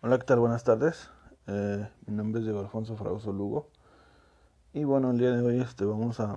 [0.00, 0.38] Hola, ¿qué tal?
[0.38, 1.10] Buenas tardes.
[1.48, 3.68] Eh, mi nombre es Diego Alfonso Fragoso Lugo.
[4.72, 6.36] Y bueno, el día de hoy este, vamos a,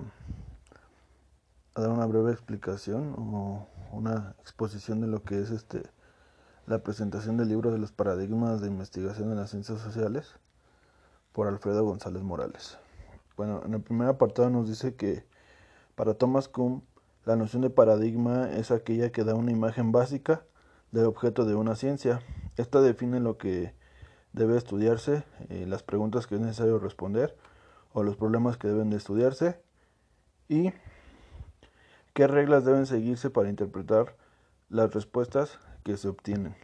[1.74, 5.84] a, dar una breve explicación o una exposición de lo que es este,
[6.66, 10.34] la presentación del libro de los paradigmas de investigación en las ciencias sociales
[11.32, 12.78] por Alfredo González Morales.
[13.36, 15.24] Bueno, en el primer apartado nos dice que
[15.94, 16.82] para Thomas Kuhn
[17.24, 20.42] la noción de paradigma es aquella que da una imagen básica
[20.90, 22.22] del objeto de una ciencia.
[22.56, 23.74] Esta define lo que
[24.32, 27.36] debe estudiarse, eh, las preguntas que es necesario responder
[27.92, 29.60] o los problemas que deben de estudiarse
[30.48, 30.72] y
[32.14, 34.16] qué reglas deben seguirse para interpretar
[34.68, 36.54] las respuestas que se obtienen.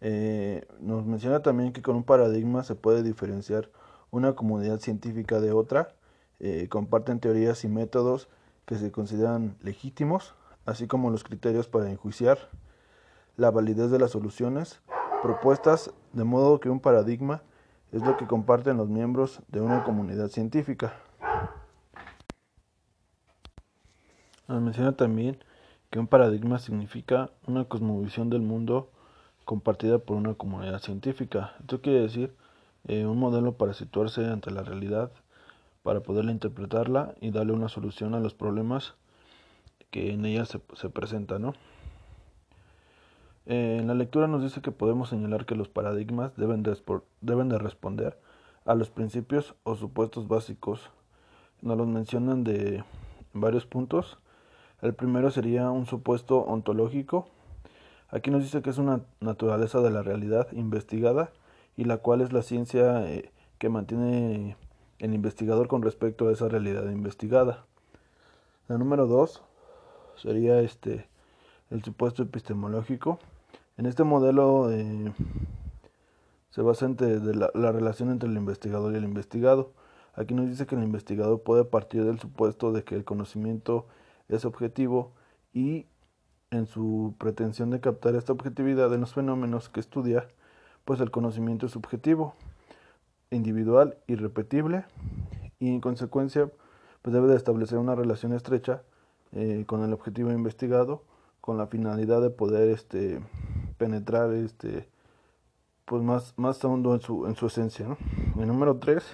[0.00, 3.70] Eh, nos menciona también que con un paradigma se puede diferenciar
[4.10, 5.94] una comunidad científica de otra,
[6.40, 8.28] eh, comparten teorías y métodos
[8.66, 10.34] que se consideran legítimos,
[10.66, 12.38] así como los criterios para enjuiciar
[13.36, 14.80] la validez de las soluciones
[15.22, 17.42] propuestas, de modo que un paradigma
[17.92, 20.94] es lo que comparten los miembros de una comunidad científica.
[24.48, 25.38] Nos menciona también
[25.90, 28.90] que un paradigma significa una cosmovisión del mundo
[29.44, 31.52] compartida por una comunidad científica.
[31.60, 32.34] Esto quiere decir
[32.88, 35.12] eh, un modelo para situarse ante la realidad,
[35.82, 38.94] para poderla interpretarla y darle una solución a los problemas
[39.90, 41.42] que en ella se, se presentan.
[41.42, 41.54] ¿no?
[43.46, 46.76] Eh, en la lectura nos dice que podemos señalar que los paradigmas deben de,
[47.20, 48.18] deben de responder
[48.64, 50.90] a los principios o supuestos básicos.
[51.60, 52.84] Nos los mencionan de
[53.32, 54.18] varios puntos.
[54.80, 57.26] El primero sería un supuesto ontológico.
[58.10, 61.30] Aquí nos dice que es una naturaleza de la realidad investigada
[61.76, 64.56] y la cual es la ciencia eh, que mantiene
[64.98, 67.64] el investigador con respecto a esa realidad investigada.
[68.68, 69.42] La número dos
[70.16, 71.06] sería este
[71.72, 73.18] el supuesto epistemológico.
[73.76, 75.12] En este modelo eh,
[76.50, 79.72] se basa entre la, la, relación entre el investigador y el investigado.
[80.14, 83.86] Aquí nos dice que el investigador puede partir del supuesto de que el conocimiento
[84.28, 85.12] es objetivo
[85.54, 85.86] y
[86.50, 90.28] en su pretensión de captar esta objetividad en los fenómenos que estudia,
[90.84, 92.34] pues el conocimiento es subjetivo,
[93.30, 94.84] individual, irrepetible
[95.58, 96.50] y en consecuencia
[97.00, 98.82] pues debe de establecer una relación estrecha
[99.32, 101.02] eh, con el objetivo investigado
[101.42, 103.20] con la finalidad de poder este
[103.76, 104.88] penetrar este
[105.84, 107.98] pues más, más hondo en su, en su esencia.
[108.38, 109.04] El número 3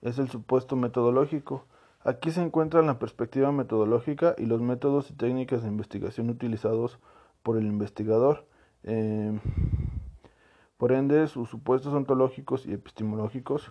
[0.00, 1.66] es el supuesto metodológico.
[2.02, 6.98] Aquí se encuentra la perspectiva metodológica y los métodos y técnicas de investigación utilizados
[7.42, 8.46] por el investigador.
[8.84, 9.38] Eh,
[10.78, 13.70] por ende, sus supuestos ontológicos y epistemológicos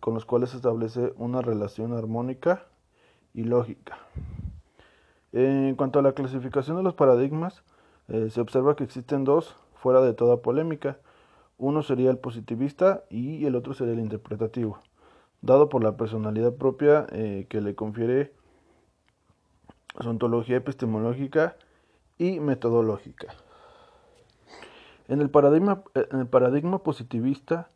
[0.00, 2.66] con los cuales se establece una relación armónica
[3.32, 3.96] y lógica.
[5.34, 7.64] En cuanto a la clasificación de los paradigmas,
[8.06, 10.98] eh, se observa que existen dos fuera de toda polémica.
[11.58, 14.78] Uno sería el positivista y el otro sería el interpretativo,
[15.42, 18.32] dado por la personalidad propia eh, que le confiere
[20.00, 21.56] su ontología epistemológica
[22.16, 23.34] y metodológica.
[25.08, 27.70] En el paradigma, eh, en el paradigma positivista,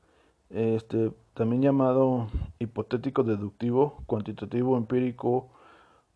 [0.51, 2.29] este, también llamado
[2.61, 5.51] hipotético deductivo, cuantitativo empírico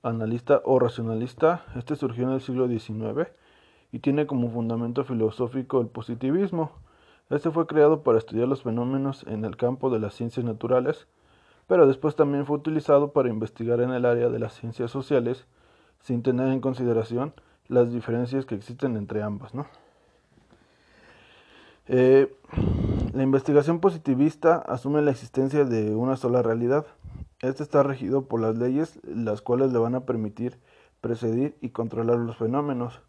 [0.02, 3.28] analista o racionalista, este surgió en el siglo XIX
[3.92, 6.72] y tiene como fundamento filosófico el positivismo.
[7.30, 11.06] Este fue creado para estudiar los fenómenos en el campo de las ciencias naturales,
[11.66, 15.46] pero después también fue utilizado para investigar en el área de las ciencias sociales,
[16.00, 17.32] sin tener en consideración
[17.68, 19.52] las diferencias que existen entre ambas.
[21.86, 22.34] Eh,
[23.14, 26.86] la investigación positivista asume la existencia de una sola realidad,
[27.42, 30.58] este está regido por las leyes, las cuales le van a permitir
[31.00, 33.02] precedir y controlar los fenómenos.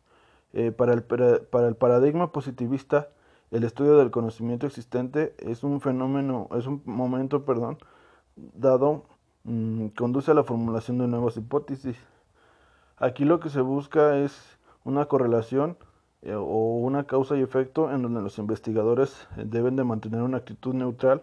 [0.51, 3.09] Eh, para, el, para el paradigma positivista,
[3.51, 7.77] el estudio del conocimiento existente es un fenómeno, es un momento, perdón,
[8.35, 9.05] dado,
[9.43, 11.97] mmm, conduce a la formulación de nuevas hipótesis.
[12.97, 15.77] Aquí lo que se busca es una correlación
[16.23, 20.37] eh, o una causa y efecto en donde los investigadores eh, deben de mantener una
[20.37, 21.21] actitud neutral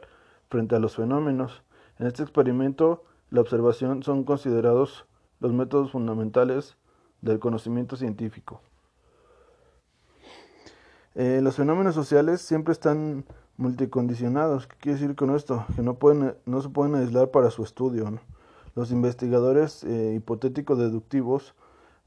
[0.48, 1.62] frente a los fenómenos.
[2.00, 5.04] En este experimento, la observación son considerados
[5.38, 6.78] los métodos fundamentales
[7.20, 8.62] del conocimiento científico.
[11.14, 13.26] Eh, los fenómenos sociales siempre están
[13.58, 14.66] multicondicionados.
[14.66, 15.66] ¿Qué quiere decir con esto?
[15.76, 18.10] Que no, pueden, no se pueden aislar para su estudio.
[18.74, 21.54] Los investigadores eh, hipotéticos deductivos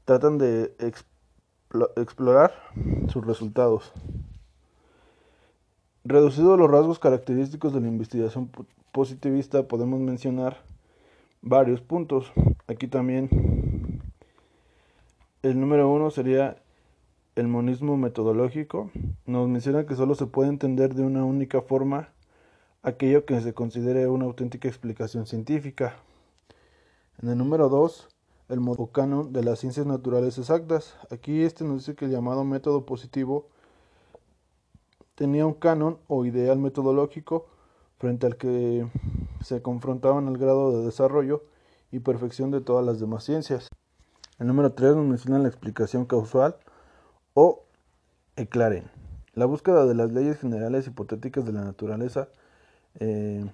[0.04, 0.74] tratan de
[1.94, 2.52] explorar
[3.06, 3.92] sus resultados.
[6.02, 8.50] Reducido los rasgos característicos de la investigación
[8.94, 10.62] positivista, podemos mencionar
[11.42, 12.32] varios puntos.
[12.68, 13.28] Aquí también
[15.42, 16.62] el número uno sería
[17.34, 18.92] el monismo metodológico
[19.26, 22.10] nos menciona que solo se puede entender de una única forma
[22.84, 25.96] aquello que se considere una auténtica explicación científica.
[27.20, 28.08] En el número 2,
[28.50, 30.96] el modo canon de las ciencias naturales exactas.
[31.10, 33.48] Aquí este nos dice que el llamado método positivo
[35.16, 37.46] tenía un canon o ideal metodológico
[38.04, 38.86] frente al que
[39.40, 41.42] se confrontaban el grado de desarrollo
[41.90, 43.70] y perfección de todas las demás ciencias.
[44.38, 46.54] El número 3 nos menciona la explicación causal
[47.32, 47.64] o
[48.36, 48.90] eclaren.
[49.32, 52.28] La búsqueda de las leyes generales hipotéticas de la naturaleza
[53.00, 53.50] eh,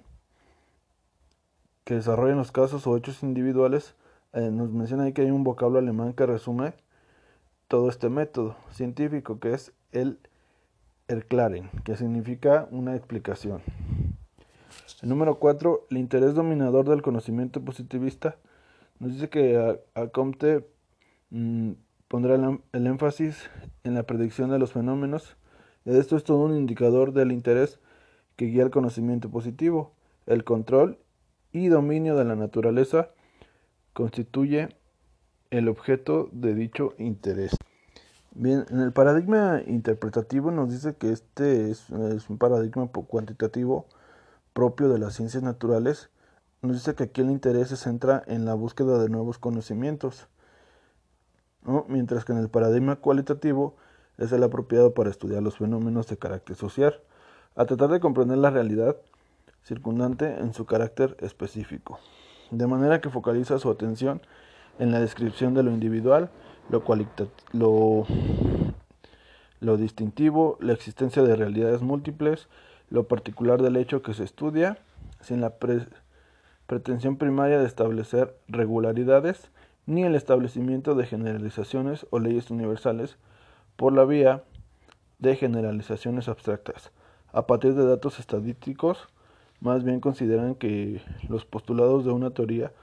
[1.85, 3.95] que desarrollan los casos o hechos individuales.
[4.33, 6.73] Eh, nos menciona ahí que hay un vocablo alemán que resume
[7.69, 10.19] todo este método científico que es el
[11.07, 13.61] Erklaren, que significa una explicación.
[15.01, 18.37] Número 4, el interés dominador del conocimiento positivista,
[18.99, 20.63] nos dice que a, Comte
[21.31, 21.71] mm,
[22.07, 23.49] pondrá el, énfasis
[23.83, 25.37] en la predicción de los fenómenos.
[25.85, 27.79] Esto es todo un indicador del interés
[28.35, 29.91] que guía el conocimiento positivo.
[30.27, 30.99] El control
[31.51, 33.09] y dominio de la naturaleza
[33.93, 34.69] constituye
[35.49, 37.55] el objeto de dicho interés.
[38.35, 43.87] Bien, en el paradigma interpretativo nos dice que este es, es un paradigma cuantitativo
[44.53, 46.09] propio de las ciencias naturales,
[46.61, 50.27] nos dice que aquí el interés se centra en la búsqueda de nuevos conocimientos,
[51.87, 53.75] mientras que en el paradigma cualitativo
[54.17, 56.99] es el apropiado para estudiar los fenómenos de carácter social,
[57.55, 58.97] a tratar de comprender la realidad
[59.63, 61.99] circundante en su carácter específico,
[62.51, 64.21] de manera que focaliza su atención
[64.79, 66.29] en la descripción de lo individual,
[66.69, 66.83] lo,
[67.53, 68.05] lo,
[69.59, 72.47] lo distintivo, la existencia de realidades múltiples,
[72.91, 74.77] lo particular del hecho que se estudia,
[75.21, 75.55] sin la
[76.67, 79.49] pretensión primaria de establecer regularidades,
[79.87, 83.17] ni el establecimiento de generalizaciones o leyes universales
[83.77, 84.43] por la vía
[85.19, 86.91] de generalizaciones abstractas.
[87.31, 89.07] A partir de datos estadísticos,
[89.61, 92.73] más bien consideran que los postulados de una teoría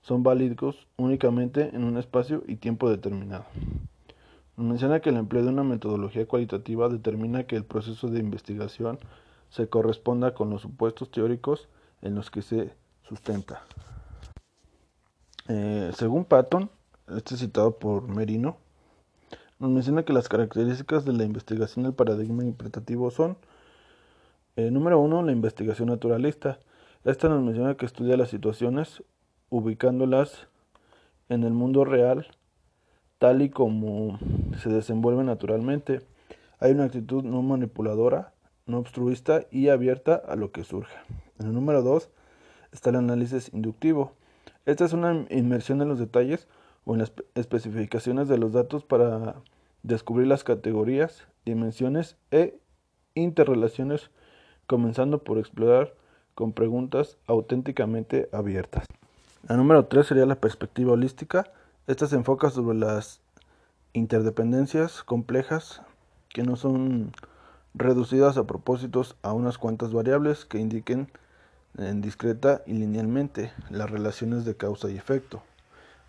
[0.00, 3.46] son válidos únicamente en un espacio y tiempo determinado.
[4.56, 8.98] Menciona que el empleo de una metodología cualitativa determina que el proceso de investigación
[9.50, 11.68] se corresponda con los supuestos teóricos
[12.02, 12.74] en los que se
[13.08, 13.62] sustenta.
[15.48, 16.70] Eh, según Patton,
[17.16, 18.56] este citado por Merino,
[19.58, 23.38] nos menciona que las características de la investigación del paradigma interpretativo son,
[24.56, 26.58] eh, número uno, la investigación naturalista.
[27.04, 29.02] Esta nos menciona que estudia las situaciones
[29.48, 30.48] ubicándolas
[31.28, 32.26] en el mundo real
[33.18, 34.18] tal y como
[34.62, 36.02] se desenvuelve naturalmente.
[36.58, 38.32] Hay una actitud no manipuladora
[38.66, 41.04] no obstruista y abierta a lo que surja.
[41.38, 42.08] En el número 2
[42.72, 44.12] está el análisis inductivo.
[44.66, 46.48] Esta es una inmersión en los detalles
[46.84, 49.36] o en las especificaciones de los datos para
[49.82, 52.58] descubrir las categorías, dimensiones e
[53.14, 54.10] interrelaciones,
[54.66, 55.94] comenzando por explorar
[56.34, 58.86] con preguntas auténticamente abiertas.
[59.48, 61.52] La número 3 sería la perspectiva holística.
[61.86, 63.20] Esta se enfoca sobre las
[63.92, 65.82] interdependencias complejas
[66.28, 67.12] que no son
[67.76, 71.10] reducidas a propósitos a unas cuantas variables que indiquen
[71.78, 75.42] en discreta y linealmente las relaciones de causa y efecto.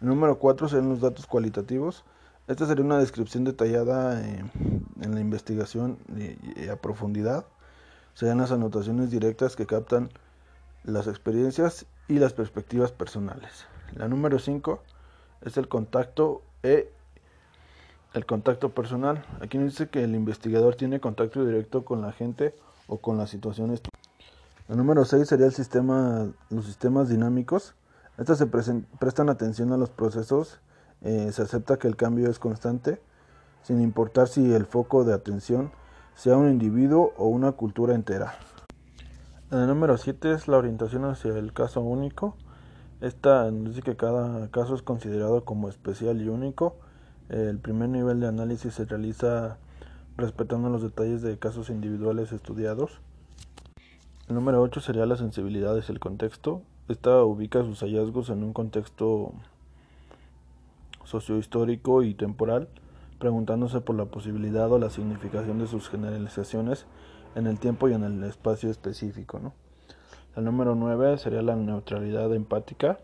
[0.02, 2.06] El número 4 serían los datos cualitativos.
[2.48, 4.46] Esta sería una descripción detallada eh,
[5.02, 7.46] en la investigación y, a profundidad.
[8.14, 10.10] Serían las anotaciones directas que captan
[10.84, 13.66] las experiencias y las perspectivas personales.
[13.94, 14.82] La número 5
[15.42, 16.92] es el contacto e
[18.18, 19.24] el contacto personal.
[19.40, 22.54] Aquí nos dice que el investigador tiene contacto directo con la gente
[22.88, 23.82] o con las situaciones.
[24.68, 27.76] El número 6 sería el sistema, los sistemas dinámicos.
[28.18, 30.60] Estas se prestan atención a los procesos.
[31.02, 33.00] Eh, se acepta que el cambio es constante,
[33.62, 35.72] sin importar si el foco de atención
[36.16, 38.34] sea un individuo o una cultura entera.
[39.52, 42.36] El número 7 es la orientación hacia el caso único.
[43.00, 46.76] Esta nos dice que cada caso es considerado como especial y único
[47.30, 49.58] el primer nivel de análisis se realiza
[50.16, 53.02] respetando los detalles de casos individuales estudiados.
[54.30, 56.62] El número 8 sería la sensibilidad y el contexto.
[56.88, 59.34] Esta ubica sus hallazgos en un contexto
[61.04, 62.68] sociohistórico y temporal,
[63.20, 66.86] preguntándose por la posibilidad o la significación de sus generalizaciones
[67.36, 69.54] en el tiempo y en el espacio específico.
[70.36, 73.00] El número 9 sería la neutralidad empática.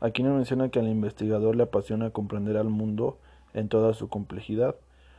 [0.00, 3.18] Aquí nos menciona que al investigador le apasiona comprender al mundo
[3.54, 4.76] en toda su complejidad,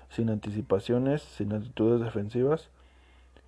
[0.10, 2.70] sin anticipaciones, sin actitudes defensivas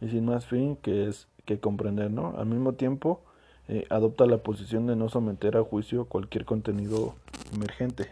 [0.02, 2.36] y sin más fin que es que comprender, ¿no?
[2.38, 3.22] Al mismo tiempo,
[3.68, 7.16] eh, adopta la posición de no someter a juicio cualquier contenido
[7.54, 8.10] emergente.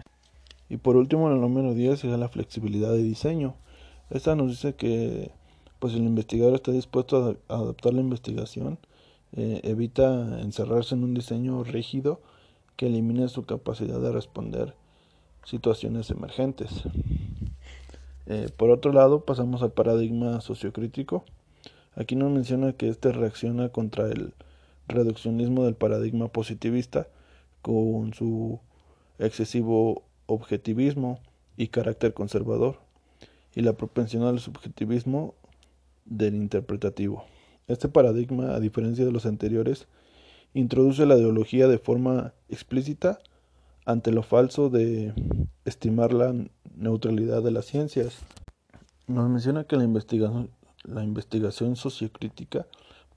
[0.69, 3.55] Y por último, el número 10 sería la flexibilidad de diseño.
[4.09, 5.31] Esta nos dice que
[5.79, 8.79] pues el investigador está dispuesto a adaptar la investigación,
[9.33, 12.21] eh, evita encerrarse en un diseño rígido
[12.77, 14.75] que elimine su capacidad de responder
[15.45, 16.83] situaciones emergentes.
[18.25, 21.25] Eh, por otro lado, pasamos al paradigma sociocrítico.
[21.95, 24.33] Aquí nos menciona que este reacciona contra el
[24.87, 27.07] reduccionismo del paradigma positivista
[27.61, 28.59] con su
[29.19, 31.19] excesivo objetivismo
[31.57, 32.79] y carácter conservador
[33.55, 35.35] y la propensión al subjetivismo
[36.05, 37.25] del interpretativo.
[37.67, 39.87] Este paradigma, a diferencia de los anteriores,
[40.53, 43.19] introduce la ideología de forma explícita
[43.85, 45.13] ante lo falso de
[45.65, 46.33] estimar la
[46.75, 48.19] neutralidad de las ciencias.
[49.07, 50.49] Nos menciona que la investigación,
[50.83, 52.65] la investigación sociocrítica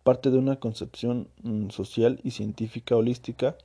[0.06, 3.56] parte de una concepción mm, social y científica holística,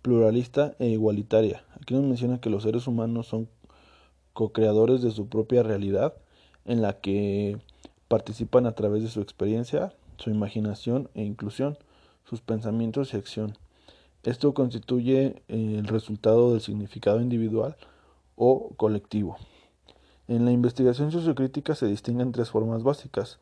[0.00, 1.64] pluralista e igualitaria.
[1.78, 3.46] Aquí nos menciona que los seres humanos son
[4.32, 6.14] co-creadores de su propia realidad,
[6.64, 7.58] en la que
[8.08, 11.76] participan a través de su experiencia, su imaginación e inclusión,
[12.24, 13.58] sus pensamientos y acción.
[14.26, 17.76] Esto constituye eh, el resultado del significado individual
[18.34, 19.36] o colectivo.
[20.26, 23.38] En la investigación sociocrítica se distinguen tres formas básicas,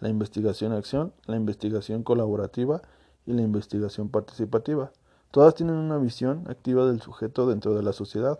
[0.00, 2.82] la investigación-acción, la investigación colaborativa
[3.24, 4.90] y la investigación participativa.
[5.30, 8.36] Todas tienen una visión activa del sujeto dentro de la sociedad,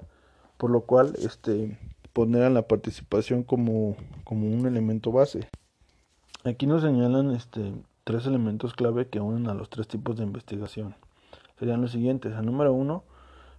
[0.57, 1.79] por lo cual este,
[2.13, 3.97] poner la participación como,
[4.29, 5.49] un elemento base.
[6.43, 10.97] Aquí nos señalan este, tres elementos clave que unen a los tres tipos de investigación.
[11.59, 12.35] Serían los siguientes.
[12.37, 13.05] El número uno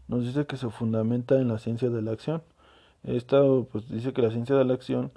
[0.08, 2.44] nos dice que se fundamenta en la ciencia de la acción.
[3.04, 5.12] Esta pues, dice que la ciencia de la acción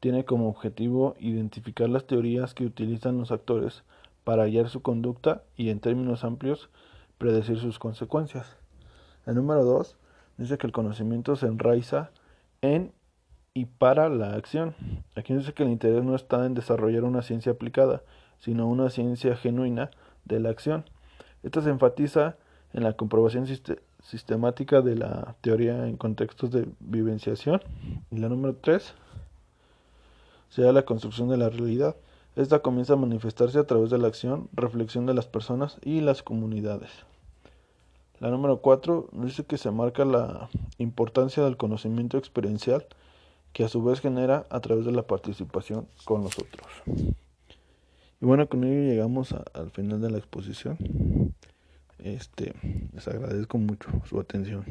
[0.00, 3.84] tiene como objetivo identificar las teorías que utilizan los actores
[4.24, 6.70] para hallar su conducta y en términos amplios
[7.18, 8.56] predecir sus consecuencias.
[9.26, 9.96] El número dos
[10.38, 12.10] dice que el conocimiento se enraiza
[12.62, 12.92] en
[13.52, 14.74] y para la acción.
[15.16, 18.02] Aquí dice que el interés no está en desarrollar una ciencia aplicada,
[18.38, 19.90] sino una ciencia genuina
[20.24, 20.84] de la acción.
[21.42, 22.36] Esto se enfatiza
[22.72, 23.46] en la comprobación
[24.02, 27.60] sistemática de la teoría en contextos de vivenciación.
[28.10, 28.94] Y la número tres
[30.50, 31.96] sea la construcción de la realidad.
[32.36, 36.22] Esta comienza a manifestarse a través de la acción, reflexión de las personas y las
[36.22, 36.90] comunidades.
[38.20, 42.86] La número 4 dice que se marca la importancia del conocimiento experiencial
[43.54, 46.66] que a su vez genera a través de la participación con los otros.
[48.20, 50.76] Y bueno, con ello llegamos al final de la exposición.
[51.98, 52.52] Este,
[52.92, 54.64] les agradezco mucho su atención.